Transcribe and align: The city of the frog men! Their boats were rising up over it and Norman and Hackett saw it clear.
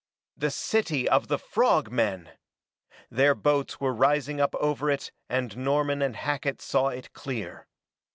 The 0.35 0.49
city 0.49 1.07
of 1.07 1.27
the 1.27 1.37
frog 1.37 1.91
men! 1.91 2.31
Their 3.11 3.35
boats 3.35 3.79
were 3.79 3.93
rising 3.93 4.41
up 4.41 4.55
over 4.55 4.89
it 4.89 5.11
and 5.29 5.55
Norman 5.55 6.01
and 6.01 6.15
Hackett 6.15 6.59
saw 6.59 6.87
it 6.87 7.13
clear. 7.13 7.67